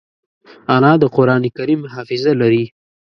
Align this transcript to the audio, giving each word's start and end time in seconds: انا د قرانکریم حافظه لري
انا 0.75 0.91
د 1.01 1.03
قرانکریم 1.15 1.81
حافظه 1.93 2.31
لري 2.41 2.65